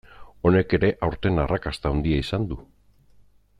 Honek 0.49 0.73
ere 0.77 0.89
aurten 1.09 1.37
arrakasta 1.43 1.93
handia 1.97 2.25
izan 2.25 2.51
du. 2.55 2.61